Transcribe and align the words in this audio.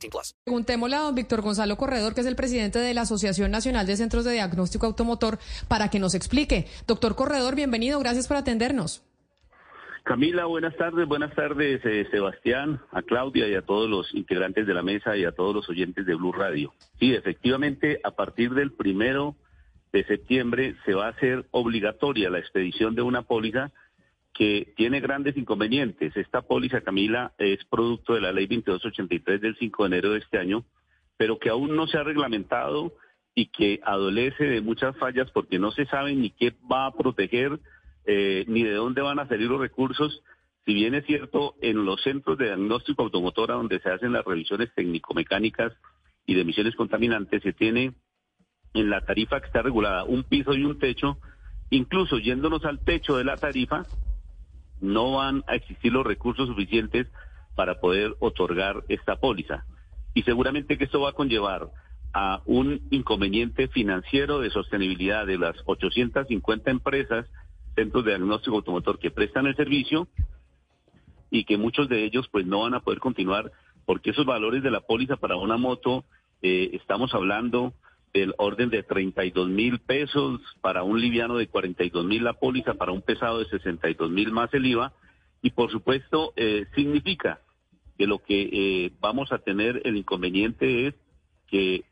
18 0.00 0.10
plus. 0.10 0.34
Preguntémosle 0.44 0.96
a 0.96 1.00
don 1.00 1.14
Víctor 1.14 1.42
Gonzalo 1.42 1.76
Corredor, 1.76 2.14
que 2.14 2.22
es 2.22 2.26
el 2.26 2.36
presidente 2.36 2.78
de 2.78 2.94
la 2.94 3.02
Asociación 3.02 3.50
Nacional 3.50 3.86
de 3.86 3.96
Centros 3.96 4.24
de 4.24 4.32
Diagnóstico 4.32 4.86
Automotor, 4.86 5.38
para 5.68 5.88
que 5.88 5.98
nos 5.98 6.14
explique. 6.14 6.66
Doctor 6.86 7.14
Corredor, 7.14 7.54
bienvenido. 7.54 7.98
Gracias 8.00 8.26
por 8.26 8.36
atendernos. 8.36 9.04
Camila, 10.02 10.46
buenas 10.46 10.74
tardes, 10.76 11.06
buenas 11.06 11.34
tardes, 11.34 11.82
eh, 11.84 12.08
Sebastián, 12.10 12.80
a 12.90 13.02
Claudia 13.02 13.46
y 13.46 13.54
a 13.54 13.62
todos 13.62 13.88
los 13.88 14.12
integrantes 14.14 14.66
de 14.66 14.74
la 14.74 14.82
mesa 14.82 15.16
y 15.16 15.24
a 15.24 15.32
todos 15.32 15.54
los 15.54 15.68
oyentes 15.68 16.06
de 16.06 16.14
Blue 16.14 16.32
Radio. 16.32 16.72
Sí, 16.98 17.14
efectivamente, 17.14 18.00
a 18.02 18.10
partir 18.12 18.54
del 18.54 18.72
primero 18.72 19.36
de 19.92 20.04
septiembre 20.04 20.74
se 20.84 20.94
va 20.94 21.06
a 21.06 21.10
hacer 21.10 21.46
obligatoria 21.50 22.30
la 22.30 22.38
expedición 22.38 22.94
de 22.94 23.02
una 23.02 23.22
póliza 23.22 23.72
que 24.32 24.72
tiene 24.76 25.00
grandes 25.00 25.36
inconvenientes. 25.36 26.16
Esta 26.16 26.42
póliza, 26.42 26.80
Camila, 26.82 27.32
es 27.38 27.64
producto 27.64 28.14
de 28.14 28.20
la 28.20 28.32
ley 28.32 28.46
2283 28.46 29.40
del 29.40 29.56
5 29.56 29.82
de 29.82 29.86
enero 29.86 30.12
de 30.12 30.18
este 30.20 30.38
año, 30.38 30.64
pero 31.16 31.38
que 31.38 31.50
aún 31.50 31.76
no 31.76 31.86
se 31.86 31.98
ha 31.98 32.02
reglamentado 32.02 32.94
y 33.34 33.46
que 33.46 33.80
adolece 33.84 34.44
de 34.44 34.60
muchas 34.60 34.96
fallas 34.98 35.30
porque 35.30 35.58
no 35.58 35.70
se 35.72 35.86
sabe 35.86 36.14
ni 36.14 36.30
qué 36.30 36.54
va 36.70 36.86
a 36.86 36.92
proteger 36.92 37.60
eh, 38.06 38.44
ni 38.48 38.64
de 38.64 38.72
dónde 38.72 39.02
van 39.02 39.18
a 39.18 39.28
salir 39.28 39.48
los 39.48 39.60
recursos. 39.60 40.22
Si 40.64 40.74
bien 40.74 40.94
es 40.94 41.04
cierto, 41.06 41.54
en 41.60 41.84
los 41.84 42.02
centros 42.02 42.38
de 42.38 42.46
diagnóstico 42.46 43.02
automotora 43.02 43.54
donde 43.54 43.80
se 43.80 43.90
hacen 43.90 44.12
las 44.12 44.24
revisiones 44.24 44.72
técnico-mecánicas 44.74 45.72
y 46.26 46.34
de 46.34 46.42
emisiones 46.42 46.74
contaminantes, 46.76 47.42
se 47.42 47.52
tiene 47.52 47.94
en 48.74 48.90
la 48.90 49.00
tarifa 49.04 49.40
que 49.40 49.46
está 49.46 49.62
regulada 49.62 50.04
un 50.04 50.22
piso 50.24 50.54
y 50.54 50.64
un 50.64 50.78
techo, 50.78 51.18
incluso 51.70 52.18
yéndonos 52.18 52.64
al 52.64 52.80
techo 52.80 53.16
de 53.16 53.24
la 53.24 53.36
tarifa, 53.36 53.84
no 54.80 55.12
van 55.12 55.44
a 55.46 55.54
existir 55.54 55.92
los 55.92 56.06
recursos 56.06 56.48
suficientes 56.48 57.06
para 57.54 57.80
poder 57.80 58.14
otorgar 58.20 58.84
esta 58.88 59.16
póliza. 59.16 59.64
Y 60.14 60.22
seguramente 60.22 60.78
que 60.78 60.84
esto 60.84 61.00
va 61.00 61.10
a 61.10 61.14
conllevar 61.14 61.68
a 62.12 62.42
un 62.46 62.80
inconveniente 62.90 63.68
financiero 63.68 64.40
de 64.40 64.50
sostenibilidad 64.50 65.26
de 65.26 65.38
las 65.38 65.56
850 65.64 66.70
empresas, 66.70 67.26
centros 67.74 68.04
de 68.04 68.12
diagnóstico 68.12 68.56
automotor 68.56 68.98
que 68.98 69.10
prestan 69.10 69.46
el 69.46 69.56
servicio 69.56 70.08
y 71.30 71.44
que 71.44 71.56
muchos 71.56 71.88
de 71.88 72.04
ellos 72.04 72.28
pues 72.32 72.46
no 72.46 72.62
van 72.62 72.74
a 72.74 72.80
poder 72.80 72.98
continuar 72.98 73.52
porque 73.86 74.10
esos 74.10 74.26
valores 74.26 74.62
de 74.62 74.70
la 74.70 74.80
póliza 74.80 75.16
para 75.16 75.36
una 75.36 75.56
moto, 75.56 76.04
eh, 76.42 76.70
estamos 76.74 77.14
hablando 77.14 77.74
del 78.12 78.34
orden 78.38 78.70
de 78.70 78.82
32 78.82 79.48
mil 79.48 79.78
pesos, 79.78 80.40
para 80.60 80.82
un 80.82 81.00
liviano 81.00 81.36
de 81.36 81.46
42 81.46 82.04
mil 82.04 82.24
la 82.24 82.34
póliza, 82.34 82.74
para 82.74 82.92
un 82.92 83.02
pesado 83.02 83.38
de 83.38 83.46
62 83.46 84.10
mil 84.10 84.32
más 84.32 84.52
el 84.54 84.66
IVA, 84.66 84.92
y 85.42 85.50
por 85.50 85.70
supuesto 85.70 86.32
eh, 86.36 86.66
significa 86.74 87.40
que 87.96 88.06
lo 88.06 88.18
que 88.18 88.48
eh, 88.52 88.92
vamos 89.00 89.32
a 89.32 89.38
tener 89.38 89.82
el 89.84 89.96
inconveniente 89.96 90.86
es 90.86 90.94
que 91.46 91.84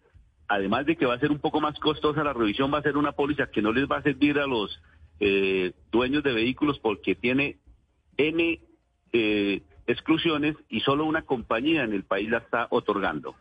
además 0.49 0.87
de 0.87 0.97
que 0.97 1.07
va 1.07 1.15
a 1.15 1.21
ser 1.21 1.31
un 1.31 1.39
poco 1.39 1.61
más 1.61 1.79
costosa 1.79 2.25
la 2.25 2.33
revisión, 2.33 2.73
va 2.73 2.79
a 2.79 2.83
ser 2.83 2.97
una 2.97 3.13
póliza 3.13 3.51
que 3.51 3.63
no 3.63 3.73
les 3.73 3.87
va 3.87 3.99
a 3.99 4.03
servir 4.03 4.39
a 4.39 4.47
los 4.47 4.81
eh, 5.21 5.73
dueños 5.93 6.23
de 6.23 6.33
vehículos 6.33 6.79
porque 6.79 7.15
tiene 7.15 7.59
N 8.17 8.61
eh, 9.13 9.63
exclusiones 9.87 10.57
y 10.69 10.81
solo 10.81 11.05
una 11.05 11.23
compañía 11.23 11.85
en 11.85 11.93
el 11.93 12.05
país 12.05 12.31
la 12.31 12.39
está 12.39 12.69
otorgando. 12.71 13.35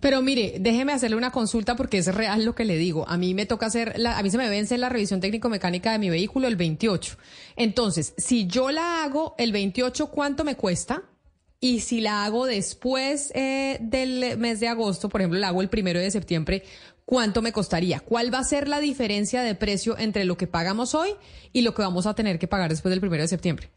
Pero 0.00 0.22
mire, 0.22 0.56
déjeme 0.60 0.92
hacerle 0.92 1.16
una 1.16 1.30
consulta 1.30 1.76
porque 1.76 1.98
es 1.98 2.14
real 2.14 2.44
lo 2.44 2.54
que 2.54 2.64
le 2.64 2.76
digo. 2.76 3.08
A 3.08 3.16
mí 3.16 3.34
me 3.34 3.46
toca 3.46 3.66
hacer, 3.66 3.98
la, 3.98 4.18
a 4.18 4.22
mí 4.22 4.30
se 4.30 4.38
me 4.38 4.48
vence 4.48 4.78
la 4.78 4.88
revisión 4.88 5.20
técnico-mecánica 5.20 5.92
de 5.92 5.98
mi 5.98 6.10
vehículo 6.10 6.48
el 6.48 6.56
28. 6.56 7.16
Entonces, 7.56 8.14
si 8.16 8.46
yo 8.46 8.70
la 8.70 9.04
hago 9.04 9.34
el 9.38 9.52
28, 9.52 10.08
¿cuánto 10.08 10.44
me 10.44 10.56
cuesta? 10.56 11.02
Y 11.60 11.80
si 11.80 12.00
la 12.00 12.24
hago 12.24 12.46
después 12.46 13.32
eh, 13.34 13.78
del 13.80 14.36
mes 14.38 14.60
de 14.60 14.68
agosto, 14.68 15.08
por 15.08 15.20
ejemplo, 15.20 15.38
la 15.38 15.48
hago 15.48 15.62
el 15.62 15.68
primero 15.68 15.98
de 15.98 16.10
septiembre, 16.10 16.62
¿cuánto 17.06 17.40
me 17.40 17.52
costaría? 17.52 18.00
¿Cuál 18.00 18.32
va 18.32 18.40
a 18.40 18.44
ser 18.44 18.68
la 18.68 18.80
diferencia 18.80 19.42
de 19.42 19.54
precio 19.54 19.96
entre 19.98 20.24
lo 20.24 20.36
que 20.36 20.46
pagamos 20.46 20.94
hoy 20.94 21.10
y 21.52 21.62
lo 21.62 21.74
que 21.74 21.82
vamos 21.82 22.06
a 22.06 22.14
tener 22.14 22.38
que 22.38 22.46
pagar 22.46 22.68
después 22.68 22.90
del 22.90 23.00
primero 23.00 23.22
de 23.22 23.28
septiembre? 23.28 23.70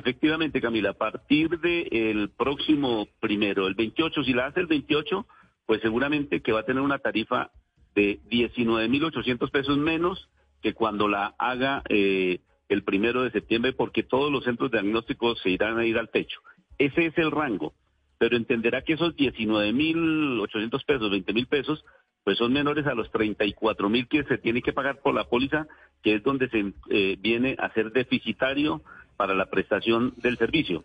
Efectivamente, 0.00 0.62
Camila, 0.62 0.90
a 0.90 0.94
partir 0.94 1.60
del 1.60 2.30
próximo 2.30 3.06
primero, 3.20 3.66
el 3.66 3.74
28, 3.74 4.24
si 4.24 4.32
la 4.32 4.46
hace 4.46 4.60
el 4.60 4.66
28, 4.66 5.26
pues 5.66 5.82
seguramente 5.82 6.40
que 6.40 6.52
va 6.52 6.60
a 6.60 6.64
tener 6.64 6.82
una 6.82 7.00
tarifa 7.00 7.50
de 7.94 8.18
19.800 8.30 9.50
pesos 9.50 9.76
menos 9.76 10.30
que 10.62 10.72
cuando 10.72 11.06
la 11.06 11.34
haga 11.38 11.82
eh, 11.90 12.40
el 12.70 12.82
primero 12.82 13.24
de 13.24 13.30
septiembre, 13.30 13.74
porque 13.74 14.02
todos 14.02 14.32
los 14.32 14.44
centros 14.44 14.70
de 14.70 14.80
diagnóstico 14.80 15.36
se 15.36 15.50
irán 15.50 15.78
a 15.78 15.84
ir 15.84 15.98
al 15.98 16.08
techo. 16.08 16.40
Ese 16.78 17.04
es 17.04 17.18
el 17.18 17.30
rango, 17.30 17.74
pero 18.16 18.38
entenderá 18.38 18.80
que 18.80 18.94
esos 18.94 19.14
19.800 19.16 20.82
pesos, 20.86 21.12
20.000 21.12 21.46
pesos, 21.46 21.84
pues 22.24 22.38
son 22.38 22.54
menores 22.54 22.86
a 22.86 22.94
los 22.94 23.12
34.000 23.12 24.08
que 24.08 24.24
se 24.24 24.38
tiene 24.38 24.62
que 24.62 24.72
pagar 24.72 25.02
por 25.02 25.14
la 25.14 25.24
póliza, 25.24 25.66
que 26.02 26.14
es 26.14 26.22
donde 26.22 26.48
se 26.48 26.72
eh, 26.88 27.16
viene 27.20 27.54
a 27.58 27.70
ser 27.74 27.92
deficitario 27.92 28.82
para 29.20 29.34
la 29.34 29.50
prestación 29.50 30.14
del 30.16 30.38
servicio. 30.38 30.82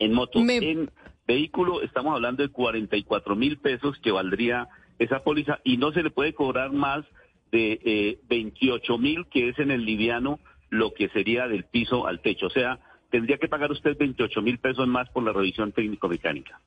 En 0.00 0.12
moto, 0.14 0.40
Me- 0.40 0.56
en 0.56 0.90
vehículo 1.28 1.80
estamos 1.82 2.12
hablando 2.12 2.42
de 2.42 2.48
44 2.48 3.36
mil 3.36 3.58
pesos 3.58 3.96
que 4.00 4.10
valdría 4.10 4.66
esa 4.98 5.22
póliza 5.22 5.60
y 5.62 5.76
no 5.76 5.92
se 5.92 6.02
le 6.02 6.10
puede 6.10 6.34
cobrar 6.34 6.72
más 6.72 7.04
de 7.52 7.78
eh, 7.84 8.18
28 8.28 8.98
mil 8.98 9.26
que 9.28 9.50
es 9.50 9.60
en 9.60 9.70
el 9.70 9.84
liviano 9.84 10.40
lo 10.70 10.92
que 10.92 11.08
sería 11.10 11.46
del 11.46 11.62
piso 11.62 12.08
al 12.08 12.20
techo. 12.20 12.46
O 12.46 12.50
sea, 12.50 12.80
tendría 13.12 13.38
que 13.38 13.46
pagar 13.46 13.70
usted 13.70 13.96
28 13.96 14.42
mil 14.42 14.58
pesos 14.58 14.88
más 14.88 15.08
por 15.10 15.22
la 15.22 15.32
revisión 15.32 15.70
técnico-mecánica. 15.70 16.60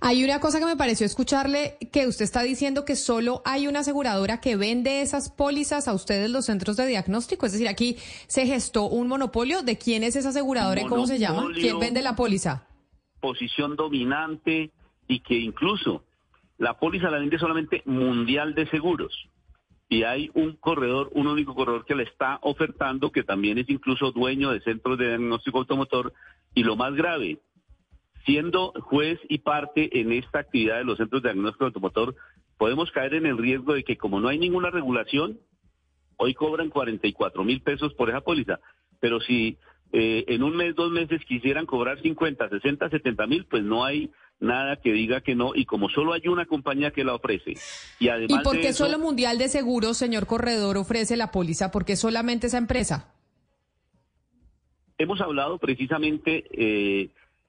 Hay 0.00 0.24
una 0.24 0.40
cosa 0.40 0.58
que 0.58 0.66
me 0.66 0.76
pareció 0.76 1.06
escucharle 1.06 1.76
que 1.92 2.06
usted 2.06 2.24
está 2.24 2.42
diciendo 2.42 2.84
que 2.84 2.96
solo 2.96 3.42
hay 3.44 3.66
una 3.66 3.80
aseguradora 3.80 4.40
que 4.40 4.56
vende 4.56 5.02
esas 5.02 5.30
pólizas 5.30 5.88
a 5.88 5.94
ustedes 5.94 6.30
los 6.30 6.46
centros 6.46 6.76
de 6.76 6.86
diagnóstico. 6.86 7.46
Es 7.46 7.52
decir, 7.52 7.68
aquí 7.68 7.96
se 8.26 8.46
gestó 8.46 8.84
un 8.84 9.08
monopolio. 9.08 9.62
¿De 9.62 9.78
quién 9.78 10.04
es 10.04 10.16
esa 10.16 10.30
aseguradora 10.30 10.82
y 10.82 10.86
cómo 10.86 11.06
se 11.06 11.18
llama? 11.18 11.48
¿Quién 11.54 11.78
vende 11.78 12.02
la 12.02 12.16
póliza? 12.16 12.66
posición 13.24 13.74
dominante 13.74 14.70
y 15.08 15.20
que 15.20 15.34
incluso 15.34 16.04
la 16.58 16.78
póliza 16.78 17.08
la 17.08 17.18
vende 17.18 17.38
solamente 17.38 17.82
Mundial 17.86 18.54
de 18.54 18.68
Seguros. 18.68 19.30
Y 19.88 20.02
hay 20.02 20.30
un 20.34 20.56
corredor, 20.56 21.08
un 21.14 21.28
único 21.28 21.54
corredor 21.54 21.86
que 21.86 21.94
la 21.94 22.02
está 22.02 22.38
ofertando, 22.42 23.12
que 23.12 23.22
también 23.22 23.56
es 23.56 23.70
incluso 23.70 24.12
dueño 24.12 24.50
de 24.50 24.60
centros 24.60 24.98
de 24.98 25.08
diagnóstico 25.08 25.58
automotor. 25.58 26.12
Y 26.54 26.64
lo 26.64 26.76
más 26.76 26.94
grave, 26.94 27.38
siendo 28.24 28.72
juez 28.80 29.18
y 29.28 29.38
parte 29.38 30.00
en 30.00 30.12
esta 30.12 30.40
actividad 30.40 30.78
de 30.78 30.84
los 30.84 30.98
centros 30.98 31.22
de 31.22 31.30
diagnóstico 31.30 31.66
automotor, 31.66 32.14
podemos 32.58 32.90
caer 32.90 33.14
en 33.14 33.26
el 33.26 33.38
riesgo 33.38 33.74
de 33.74 33.84
que 33.84 33.96
como 33.96 34.20
no 34.20 34.28
hay 34.28 34.38
ninguna 34.38 34.70
regulación, 34.70 35.38
hoy 36.16 36.34
cobran 36.34 36.70
44 36.70 37.44
mil 37.44 37.60
pesos 37.60 37.92
por 37.94 38.10
esa 38.10 38.20
póliza, 38.20 38.60
pero 39.00 39.20
si 39.20 39.58
eh, 39.92 40.24
en 40.28 40.42
un 40.42 40.56
mes, 40.56 40.74
dos 40.74 40.90
meses 40.90 41.24
quisieran 41.26 41.66
cobrar 41.66 42.00
50, 42.00 42.48
60, 42.48 42.90
70 42.90 43.26
mil, 43.26 43.44
pues 43.46 43.62
no 43.62 43.84
hay 43.84 44.10
nada 44.40 44.76
que 44.76 44.92
diga 44.92 45.20
que 45.20 45.34
no, 45.34 45.52
y 45.54 45.64
como 45.64 45.88
solo 45.88 46.12
hay 46.12 46.26
una 46.28 46.46
compañía 46.46 46.90
que 46.90 47.04
la 47.04 47.14
ofrece, 47.14 47.54
y 47.98 48.08
además 48.08 48.40
¿Y 48.40 48.44
por 48.44 48.60
qué 48.60 48.68
eso, 48.68 48.84
solo 48.84 48.98
Mundial 48.98 49.38
de 49.38 49.48
Seguros, 49.48 49.96
señor 49.96 50.26
Corredor, 50.26 50.76
ofrece 50.76 51.16
la 51.16 51.30
póliza? 51.30 51.70
¿Por 51.70 51.84
qué 51.84 51.96
solamente 51.96 52.48
esa 52.48 52.58
empresa? 52.58 53.14
hemos 54.98 55.20
hablado 55.20 55.58
precisamente 55.58 56.44
eh, 56.52 57.10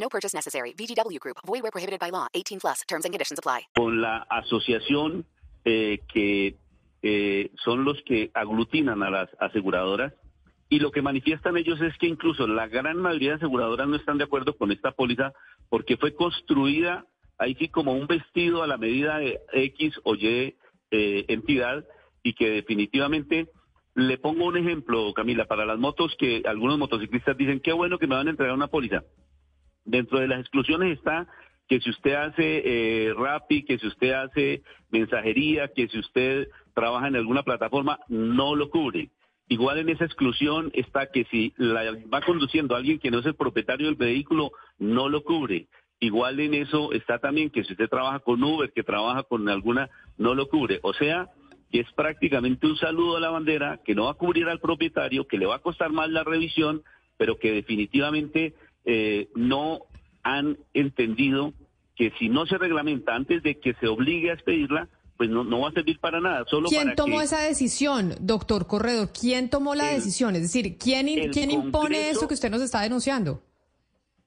No 0.00 0.08
purchase 0.08 0.34
necessary. 0.34 0.72
VGW 0.72 1.20
Group. 1.20 1.36
Void 1.46 1.62
where 1.62 1.70
prohibited 1.70 2.00
by 2.00 2.10
law. 2.10 2.26
18 2.34 2.60
plus. 2.60 2.80
Terms 2.88 3.04
and 3.04 3.12
conditions 3.12 3.38
apply. 3.38 3.68
con 3.74 4.00
la 4.00 4.26
asociación 4.30 5.26
eh, 5.64 6.00
que 6.12 6.56
eh, 7.02 7.50
son 7.64 7.84
los 7.84 8.00
que 8.02 8.30
aglutinan 8.34 9.02
a 9.02 9.10
las 9.10 9.28
aseguradoras 9.38 10.12
y 10.68 10.78
lo 10.78 10.90
que 10.90 11.02
manifiestan 11.02 11.56
ellos 11.56 11.80
es 11.80 11.96
que 11.98 12.06
incluso 12.06 12.46
la 12.46 12.68
gran 12.68 12.98
mayoría 12.98 13.30
de 13.30 13.36
aseguradoras 13.36 13.88
no 13.88 13.96
están 13.96 14.18
de 14.18 14.24
acuerdo 14.24 14.56
con 14.56 14.70
esta 14.70 14.92
póliza 14.92 15.32
porque 15.68 15.96
fue 15.96 16.14
construida 16.14 17.06
ahí 17.38 17.54
sí 17.56 17.68
como 17.68 17.92
un 17.92 18.06
vestido 18.06 18.62
a 18.62 18.66
la 18.66 18.76
medida 18.76 19.18
de 19.18 19.40
X 19.52 19.98
o 20.04 20.14
Y 20.14 20.54
eh, 20.90 21.24
entidad 21.28 21.84
y 22.22 22.34
que 22.34 22.50
definitivamente 22.50 23.48
le 23.94 24.18
pongo 24.18 24.44
un 24.44 24.56
ejemplo, 24.56 25.12
Camila, 25.14 25.46
para 25.46 25.64
las 25.64 25.78
motos 25.78 26.14
que 26.18 26.42
algunos 26.46 26.78
motociclistas 26.78 27.36
dicen, 27.36 27.60
qué 27.60 27.72
bueno 27.72 27.98
que 27.98 28.06
me 28.06 28.14
van 28.14 28.28
a 28.28 28.30
entregar 28.30 28.54
una 28.54 28.68
póliza. 28.68 29.02
Dentro 29.84 30.20
de 30.20 30.28
las 30.28 30.40
exclusiones 30.40 30.98
está 30.98 31.26
que 31.68 31.80
si 31.80 31.90
usted 31.90 32.14
hace 32.14 32.62
eh, 32.64 33.14
Rappi, 33.14 33.64
que 33.64 33.78
si 33.78 33.86
usted 33.86 34.10
hace 34.12 34.62
mensajería, 34.90 35.68
que 35.68 35.86
si 35.88 35.98
usted 36.00 36.48
trabaja 36.74 37.06
en 37.06 37.16
alguna 37.16 37.44
plataforma, 37.44 38.00
no 38.08 38.56
lo 38.56 38.70
cubre. 38.70 39.10
Igual 39.48 39.78
en 39.78 39.88
esa 39.88 40.04
exclusión 40.04 40.70
está 40.74 41.06
que 41.10 41.24
si 41.24 41.52
la 41.56 41.92
va 42.12 42.20
conduciendo 42.22 42.74
alguien 42.74 42.98
que 42.98 43.10
no 43.10 43.18
es 43.18 43.26
el 43.26 43.34
propietario 43.34 43.86
del 43.86 43.96
vehículo, 43.96 44.52
no 44.78 45.08
lo 45.08 45.22
cubre. 45.22 45.66
Igual 46.00 46.40
en 46.40 46.54
eso 46.54 46.92
está 46.92 47.18
también 47.18 47.50
que 47.50 47.62
si 47.62 47.72
usted 47.72 47.88
trabaja 47.88 48.20
con 48.20 48.42
Uber, 48.42 48.72
que 48.72 48.82
trabaja 48.82 49.22
con 49.22 49.48
alguna, 49.48 49.90
no 50.18 50.34
lo 50.34 50.48
cubre. 50.48 50.80
O 50.82 50.94
sea, 50.94 51.28
que 51.70 51.80
es 51.80 51.92
prácticamente 51.92 52.66
un 52.66 52.76
saludo 52.76 53.16
a 53.16 53.20
la 53.20 53.30
bandera 53.30 53.80
que 53.84 53.94
no 53.94 54.04
va 54.04 54.12
a 54.12 54.14
cubrir 54.14 54.48
al 54.48 54.60
propietario, 54.60 55.26
que 55.26 55.38
le 55.38 55.46
va 55.46 55.56
a 55.56 55.60
costar 55.60 55.92
más 55.92 56.08
la 56.10 56.24
revisión, 56.24 56.82
pero 57.16 57.38
que 57.38 57.52
definitivamente 57.52 58.54
eh, 58.84 59.28
no 59.34 59.80
han 60.22 60.58
entendido 60.74 61.52
que 61.96 62.12
si 62.18 62.28
no 62.28 62.46
se 62.46 62.58
reglamenta 62.58 63.14
antes 63.14 63.42
de 63.42 63.58
que 63.58 63.74
se 63.74 63.86
obligue 63.88 64.30
a 64.30 64.34
expedirla, 64.34 64.88
pues 65.16 65.28
no, 65.28 65.44
no 65.44 65.60
va 65.60 65.68
a 65.68 65.72
servir 65.72 65.98
para 65.98 66.18
nada. 66.20 66.44
Solo 66.48 66.68
¿Quién 66.68 66.84
para 66.84 66.94
tomó 66.96 67.18
que 67.18 67.24
esa 67.24 67.40
decisión, 67.42 68.14
doctor 68.20 68.66
Corredor? 68.66 69.10
¿Quién 69.18 69.50
tomó 69.50 69.74
la 69.74 69.90
El- 69.90 69.96
decisión? 69.96 70.34
Es 70.34 70.42
decir, 70.42 70.78
¿quién, 70.78 71.06
¿quién 71.30 71.50
impone 71.50 72.08
eso 72.10 72.26
que 72.26 72.34
usted 72.34 72.50
nos 72.50 72.62
está 72.62 72.80
denunciando? 72.80 73.42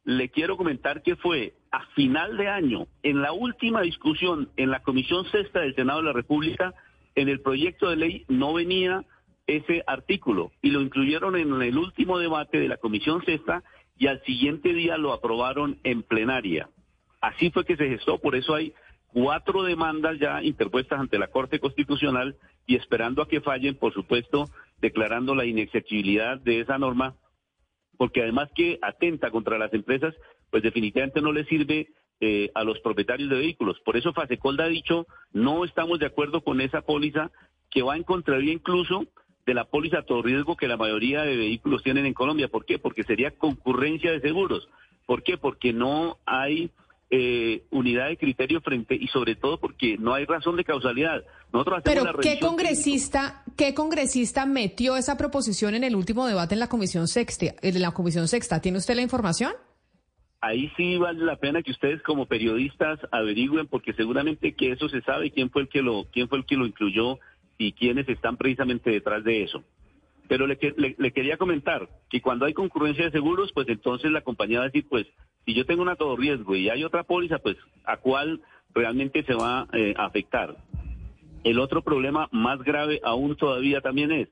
le 0.05 0.27
quiero 0.29 0.57
comentar 0.57 1.01
que 1.01 1.15
fue 1.15 1.53
a 1.71 1.85
final 1.95 2.35
de 2.35 2.49
año, 2.49 2.87
en 3.03 3.21
la 3.21 3.31
última 3.31 3.81
discusión 3.81 4.49
en 4.57 4.69
la 4.69 4.81
Comisión 4.83 5.23
Sexta 5.31 5.61
del 5.61 5.75
Senado 5.75 5.99
de 5.99 6.05
la 6.07 6.11
República, 6.11 6.73
en 7.15 7.29
el 7.29 7.39
proyecto 7.39 7.89
de 7.89 7.95
ley 7.95 8.25
no 8.27 8.51
venía 8.53 9.05
ese 9.47 9.81
artículo 9.87 10.51
y 10.61 10.71
lo 10.71 10.81
incluyeron 10.81 11.37
en 11.37 11.53
el 11.61 11.77
último 11.77 12.19
debate 12.19 12.59
de 12.59 12.67
la 12.67 12.75
Comisión 12.75 13.23
Sexta 13.23 13.63
y 14.03 14.07
al 14.07 14.21
siguiente 14.23 14.73
día 14.73 14.97
lo 14.97 15.13
aprobaron 15.13 15.79
en 15.85 16.03
plenaria. 16.03 16.67
Así 17.21 17.51
fue 17.51 17.63
que 17.63 17.77
se 17.77 17.87
gestó, 17.87 18.19
por 18.19 18.35
eso 18.35 18.53
hay 18.53 18.73
cuatro 19.07 19.63
demandas 19.63 20.19
ya 20.19 20.43
interpuestas 20.43 20.99
ante 20.99 21.17
la 21.17 21.29
Corte 21.29 21.61
Constitucional 21.61 22.35
y 22.67 22.75
esperando 22.75 23.21
a 23.21 23.29
que 23.29 23.39
fallen, 23.39 23.75
por 23.75 23.93
supuesto, 23.93 24.49
declarando 24.81 25.35
la 25.35 25.45
inexequibilidad 25.45 26.37
de 26.37 26.59
esa 26.59 26.77
norma 26.77 27.15
porque 27.97 28.23
además 28.23 28.49
que 28.53 28.77
atenta 28.81 29.31
contra 29.31 29.57
las 29.57 29.73
empresas, 29.73 30.13
pues 30.49 30.63
definitivamente 30.63 31.21
no 31.21 31.31
le 31.31 31.45
sirve 31.45 31.87
eh, 32.19 32.51
a 32.55 32.65
los 32.65 32.81
propietarios 32.81 33.29
de 33.29 33.37
vehículos. 33.37 33.79
Por 33.85 33.95
eso 33.95 34.11
Fasecolda 34.11 34.65
ha 34.65 34.67
dicho, 34.67 35.07
no 35.31 35.63
estamos 35.63 35.99
de 35.99 36.07
acuerdo 36.07 36.43
con 36.43 36.59
esa 36.59 36.81
póliza 36.81 37.31
que 37.71 37.83
va 37.83 37.95
en 37.95 38.03
contravía 38.03 38.51
incluso 38.51 39.05
de 39.45 39.53
la 39.53 39.65
póliza 39.65 39.99
a 39.99 40.05
todo 40.05 40.21
riesgo 40.21 40.55
que 40.55 40.67
la 40.67 40.77
mayoría 40.77 41.23
de 41.23 41.35
vehículos 41.35 41.83
tienen 41.83 42.05
en 42.05 42.13
Colombia. 42.13 42.47
¿Por 42.47 42.65
qué? 42.65 42.79
Porque 42.79 43.03
sería 43.03 43.31
concurrencia 43.31 44.11
de 44.11 44.21
seguros. 44.21 44.69
¿Por 45.05 45.23
qué? 45.23 45.37
Porque 45.37 45.73
no 45.73 46.17
hay 46.25 46.71
eh, 47.09 47.63
unidad 47.69 48.07
de 48.07 48.17
criterio 48.17 48.61
frente 48.61 48.95
y 48.95 49.07
sobre 49.07 49.35
todo 49.35 49.59
porque 49.59 49.97
no 49.99 50.13
hay 50.13 50.25
razón 50.25 50.55
de 50.55 50.63
causalidad. 50.63 51.23
Nosotros 51.51 51.79
hacemos 51.79 52.05
Pero 52.05 52.17
la 52.17 52.23
¿qué 52.23 52.39
congresista, 52.39 53.43
qué 53.55 53.73
congresista 53.73 54.45
metió 54.45 54.95
esa 54.95 55.17
proposición 55.17 55.75
en 55.75 55.83
el 55.83 55.95
último 55.95 56.25
debate 56.25 56.55
en 56.55 56.59
la 56.59 56.69
Comisión 56.69 57.07
Sexta? 57.07 57.53
En 57.61 57.81
la 57.81 57.91
Comisión 57.91 58.27
Sexta, 58.27 58.61
¿tiene 58.61 58.79
usted 58.79 58.95
la 58.95 59.01
información? 59.01 59.53
Ahí 60.41 60.71
sí 60.75 60.97
vale 60.97 61.23
la 61.23 61.35
pena 61.35 61.61
que 61.61 61.71
ustedes 61.71 62.01
como 62.01 62.25
periodistas 62.25 62.99
averigüen 63.11 63.67
porque 63.67 63.93
seguramente 63.93 64.55
que 64.55 64.71
eso 64.71 64.89
se 64.89 65.01
sabe 65.01 65.31
quién 65.31 65.49
fue 65.49 65.61
el 65.61 65.69
que 65.69 65.81
lo 65.81 66.05
quién 66.11 66.27
fue 66.27 66.39
el 66.39 66.45
que 66.45 66.55
lo 66.55 66.65
incluyó 66.65 67.19
y 67.57 67.73
quiénes 67.73 68.07
están 68.09 68.37
precisamente 68.37 68.89
detrás 68.89 69.23
de 69.23 69.43
eso. 69.43 69.63
Pero 70.27 70.47
le, 70.47 70.57
le- 70.77 70.95
le 70.97 71.11
quería 71.11 71.37
comentar 71.37 71.87
que 72.09 72.21
cuando 72.21 72.45
hay 72.45 72.53
concurrencia 72.53 73.05
de 73.05 73.11
seguros, 73.11 73.51
pues 73.53 73.67
entonces 73.69 74.11
la 74.11 74.21
compañía 74.21 74.59
va 74.59 74.65
a 74.65 74.69
decir, 74.69 74.87
pues 74.89 75.05
si 75.45 75.53
yo 75.53 75.65
tengo 75.65 75.81
una 75.81 75.95
todo 75.95 76.15
riesgo 76.15 76.55
y 76.55 76.69
hay 76.69 76.83
otra 76.83 77.03
póliza, 77.03 77.39
pues 77.39 77.57
a 77.83 77.97
cuál 77.97 78.41
realmente 78.73 79.23
se 79.23 79.33
va 79.33 79.67
eh, 79.73 79.93
a 79.97 80.05
afectar. 80.05 80.55
El 81.43 81.59
otro 81.59 81.81
problema 81.81 82.29
más 82.31 82.63
grave 82.63 83.01
aún 83.03 83.35
todavía 83.35 83.81
también 83.81 84.11
es, 84.11 84.29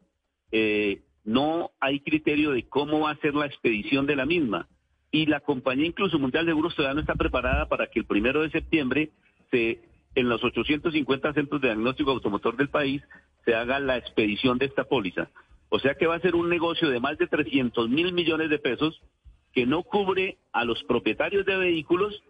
eh, 0.54 1.02
no 1.26 1.72
hay 1.80 2.00
criterio 2.00 2.52
de 2.52 2.64
cómo 2.68 3.02
va 3.02 3.12
a 3.12 3.18
ser 3.18 3.36
la 3.36 3.46
expedición 3.46 4.06
de 4.08 4.16
la 4.16 4.26
misma. 4.26 4.68
Y 5.12 5.26
la 5.26 5.42
compañía 5.42 5.86
incluso 5.86 6.18
Mundial 6.18 6.46
de 6.46 6.52
Seguros 6.54 6.74
todavía 6.74 6.96
no 6.96 7.02
está 7.02 7.16
preparada 7.16 7.68
para 7.68 7.88
que 7.88 8.00
el 8.00 8.06
primero 8.06 8.42
de 8.42 8.50
septiembre 8.50 9.10
se, 9.52 9.82
en 10.16 10.30
los 10.30 10.44
850 10.44 11.34
centros 11.34 11.62
de 11.62 11.70
diagnóstico 11.70 12.12
automotor 12.12 12.58
del 12.58 12.70
país 12.70 13.02
se 13.46 13.56
haga 13.56 13.80
la 13.80 13.98
expedición 13.98 14.58
de 14.58 14.66
esta 14.66 14.84
póliza. 14.84 15.30
O 15.70 15.80
sea 15.80 15.96
que 15.96 16.08
va 16.08 16.16
a 16.16 16.22
ser 16.22 16.36
un 16.36 16.50
negocio 16.50 16.90
de 16.90 17.00
más 17.00 17.18
de 17.18 17.28
300 17.28 17.90
mil 17.90 18.14
millones 18.14 18.50
de 18.50 18.60
pesos 18.60 19.02
que 19.54 19.66
no 19.66 19.84
cubre 19.84 20.38
a 20.52 20.66
los 20.66 20.84
propietarios 20.84 21.46
de 21.46 21.58
vehículos 21.58 22.24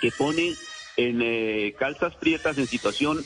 que 0.00 0.10
pone 0.16 0.54
en 0.96 1.20
eh, 1.22 1.74
calzas 1.78 2.14
prietas 2.16 2.58
en 2.58 2.66
situación 2.66 3.18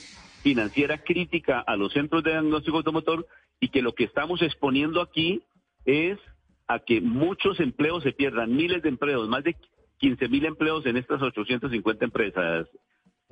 financiera 0.42 0.98
crítica 0.98 1.60
a 1.60 1.76
los 1.76 1.92
centros 1.92 2.22
de 2.24 2.32
diagnóstico 2.32 2.78
automotor 2.78 3.26
y 3.60 3.69
que 3.69 3.82
lo 3.82 3.94
que 3.94 4.04
estamos 4.04 4.42
exponiendo 4.42 5.00
aquí 5.00 5.42
es 5.84 6.19
a 6.66 6.80
que 6.80 7.00
muchos 7.00 7.60
empleos 7.60 8.02
se 8.02 8.12
pierdan, 8.12 8.54
miles 8.54 8.82
de 8.82 8.88
empleos, 8.88 9.28
más 9.28 9.44
de 9.44 9.56
15 9.98 10.28
mil 10.28 10.44
empleos 10.44 10.84
en 10.86 10.96
estas 10.96 11.22
850 11.22 12.04
empresas. 12.04 12.69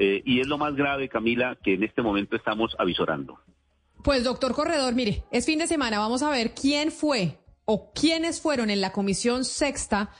Eh, 0.03 0.23
y 0.25 0.41
es 0.41 0.47
lo 0.47 0.57
más 0.57 0.75
grave, 0.75 1.11
Camila, 1.11 1.59
que 1.63 1.75
en 1.75 1.83
este 1.83 2.01
momento 2.01 2.35
estamos 2.35 2.75
avisorando. 2.79 3.39
Pues 4.03 4.25
doctor 4.25 4.55
Corredor, 4.55 4.95
mire, 4.95 5.25
es 5.31 5.45
fin 5.45 5.59
de 5.59 5.67
semana, 5.67 5.99
vamos 5.99 6.23
a 6.23 6.31
ver 6.31 6.55
quién 6.55 6.91
fue 6.91 7.37
o 7.67 7.93
quiénes 7.93 8.41
fueron 8.41 8.71
en 8.71 8.81
la 8.81 8.93
Comisión 8.93 9.45
Sexta, 9.45 10.11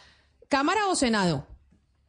Cámara 0.51 0.87
o 0.91 0.95
Senado. 0.95 1.47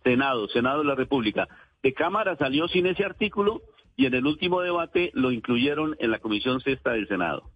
Senado, 0.04 0.50
Senado 0.50 0.80
de 0.80 0.86
la 0.86 0.96
República. 0.96 1.48
De 1.82 1.94
Cámara 1.94 2.36
salió 2.36 2.68
sin 2.68 2.88
ese 2.88 3.06
artículo 3.06 3.62
y 3.96 4.06
en 4.06 4.16
el 4.16 4.26
último 4.26 4.60
debate 4.60 5.12
lo 5.14 5.32
incluyeron 5.32 5.96
en 6.00 6.12
la 6.12 6.20
Comisión 6.20 6.60
Sexta 6.60 6.92
del 6.92 7.08
Senado. 7.08 7.52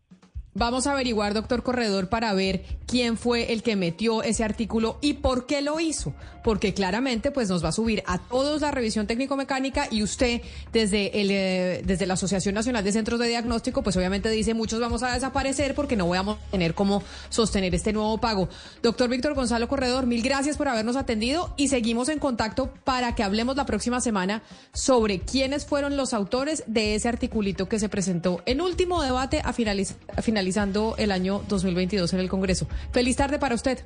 Vamos 0.58 0.88
a 0.88 0.94
averiguar, 0.94 1.34
doctor 1.34 1.64
Corredor, 1.64 2.08
para 2.08 2.34
ver 2.34 2.64
quién 2.88 3.18
fue 3.18 3.52
el 3.52 3.62
que 3.62 3.76
metió 3.76 4.24
ese 4.24 4.46
artículo 4.46 4.98
y 5.02 5.16
por 5.16 5.48
qué 5.48 5.62
lo 5.62 5.82
hizo. 5.82 6.14
Porque 6.46 6.74
claramente 6.74 7.30
pues 7.30 7.50
nos 7.50 7.62
va 7.62 7.70
a 7.70 7.72
subir 7.74 8.04
a 8.08 8.20
todos 8.20 8.62
la 8.62 8.72
revisión 8.72 9.06
técnico-mecánica 9.06 9.88
y 9.92 10.02
usted 10.02 10.42
desde, 10.72 11.20
el, 11.20 11.30
eh, 11.32 11.82
desde 11.84 12.06
la 12.06 12.14
Asociación 12.14 12.56
Nacional 12.56 12.86
de 12.86 12.94
Centros 12.94 13.20
de 13.20 13.28
Diagnóstico 13.28 13.84
pues 13.84 13.98
obviamente 13.98 14.30
dice 14.30 14.54
muchos 14.54 14.80
vamos 14.80 15.04
a 15.04 15.12
desaparecer 15.14 15.76
porque 15.76 15.98
no 15.98 16.08
vamos 16.08 16.38
a 16.38 16.52
tener 16.52 16.74
cómo 16.74 17.04
sostener 17.28 17.76
este 17.76 17.92
nuevo 17.92 18.18
pago. 18.20 18.48
Doctor 18.82 19.10
Víctor 19.10 19.34
Gonzalo 19.34 19.68
Corredor, 19.68 20.06
mil 20.06 20.22
gracias 20.22 20.56
por 20.56 20.70
habernos 20.70 20.96
atendido 20.96 21.54
y 21.58 21.68
seguimos 21.68 22.08
en 22.08 22.20
contacto 22.20 22.72
para 22.86 23.14
que 23.14 23.24
hablemos 23.24 23.58
la 23.58 23.66
próxima 23.66 24.00
semana 24.00 24.42
sobre 24.72 25.20
quiénes 25.20 25.66
fueron 25.66 25.98
los 25.98 26.14
autores 26.14 26.64
de 26.68 26.96
ese 26.96 27.10
articulito 27.10 27.68
que 27.68 27.80
se 27.80 27.90
presentó 27.90 28.42
en 28.46 28.62
último 28.62 29.02
debate 29.02 29.42
a 29.44 29.52
finaliz- 29.52 29.96
a 30.16 30.22
finalizando 30.46 30.94
el 30.98 31.12
año 31.12 31.42
2022 31.48 32.14
en 32.14 32.20
el 32.20 32.30
Congreso. 32.30 32.68
Feliz 32.92 33.16
tarde 33.16 33.40
para 33.40 33.56
usted. 33.56 33.80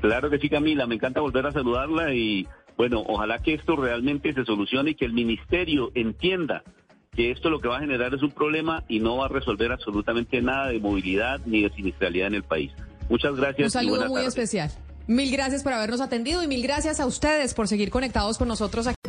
Claro 0.00 0.30
que 0.30 0.38
sí, 0.38 0.48
Camila, 0.48 0.86
me 0.86 0.94
encanta 0.94 1.20
volver 1.20 1.46
a 1.46 1.52
saludarla 1.52 2.14
y 2.14 2.46
bueno, 2.76 3.02
ojalá 3.06 3.40
que 3.40 3.54
esto 3.54 3.74
realmente 3.74 4.32
se 4.32 4.44
solucione 4.44 4.90
y 4.90 4.94
que 4.94 5.04
el 5.04 5.12
ministerio 5.12 5.90
entienda 5.94 6.62
que 7.16 7.30
esto 7.30 7.50
lo 7.50 7.60
que 7.60 7.68
va 7.68 7.78
a 7.78 7.80
generar 7.80 8.14
es 8.14 8.22
un 8.22 8.30
problema 8.30 8.84
y 8.88 9.00
no 9.00 9.16
va 9.18 9.26
a 9.26 9.28
resolver 9.28 9.72
absolutamente 9.72 10.40
nada 10.42 10.68
de 10.68 10.78
movilidad 10.78 11.40
ni 11.46 11.62
de 11.62 11.70
siniestralidad 11.70 12.28
en 12.28 12.34
el 12.34 12.44
país. 12.44 12.70
Muchas 13.08 13.34
gracias. 13.34 13.74
Un 13.74 13.80
y 13.80 13.84
saludo 13.84 13.96
buenas 13.96 14.10
muy 14.10 14.24
especial. 14.24 14.70
Mil 15.06 15.30
gracias 15.32 15.62
por 15.62 15.72
habernos 15.72 16.00
atendido 16.00 16.42
y 16.42 16.46
mil 16.46 16.62
gracias 16.62 17.00
a 17.00 17.06
ustedes 17.06 17.52
por 17.54 17.66
seguir 17.66 17.90
conectados 17.90 18.38
con 18.38 18.46
nosotros 18.48 18.86
aquí. 18.86 19.03